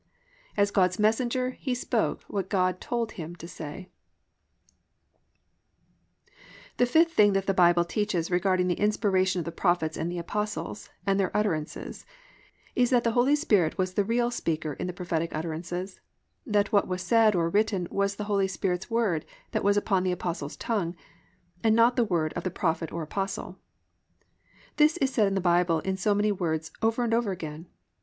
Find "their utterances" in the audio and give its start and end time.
11.19-12.05